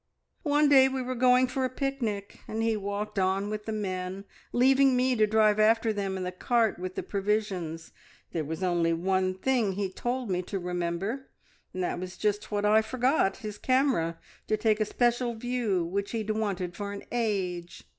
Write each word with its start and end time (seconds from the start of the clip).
"One 0.41 0.67
day 0.67 0.87
we 0.89 1.03
were 1.03 1.13
going 1.13 1.45
for 1.45 1.63
a 1.63 1.69
picnic, 1.69 2.39
and 2.47 2.63
he 2.63 2.75
walked 2.75 3.19
on 3.19 3.51
with 3.51 3.65
the 3.65 3.71
men, 3.71 4.25
leaving 4.51 4.95
me 4.95 5.15
to 5.15 5.27
drive 5.27 5.59
after 5.59 5.93
them 5.93 6.17
in 6.17 6.23
the 6.23 6.31
cart 6.31 6.79
with 6.79 6.95
the 6.95 7.03
provisions. 7.03 7.91
There 8.31 8.43
was 8.43 8.63
only 8.63 8.93
one 8.93 9.35
thing 9.35 9.73
he 9.73 9.91
told 9.91 10.27
me 10.31 10.41
to 10.41 10.57
remember, 10.57 11.29
and 11.71 11.83
that 11.83 11.99
was 11.99 12.17
just 12.17 12.49
what 12.51 12.65
I 12.65 12.81
forgot 12.81 13.37
his 13.45 13.59
camera, 13.59 14.17
to 14.47 14.57
take 14.57 14.79
a 14.79 14.85
special 14.85 15.35
view 15.35 15.85
which 15.85 16.09
he'd 16.13 16.31
wanted 16.31 16.75
for 16.75 16.91
an 16.93 17.03
age. 17.11 17.83